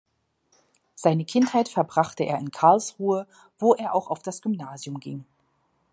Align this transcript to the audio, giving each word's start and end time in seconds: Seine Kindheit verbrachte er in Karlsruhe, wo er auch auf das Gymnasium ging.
Seine 0.95 1.25
Kindheit 1.25 1.69
verbrachte 1.69 2.23
er 2.23 2.39
in 2.39 2.49
Karlsruhe, 2.49 3.27
wo 3.59 3.75
er 3.75 3.93
auch 3.93 4.09
auf 4.09 4.23
das 4.23 4.41
Gymnasium 4.41 4.99
ging. 4.99 5.25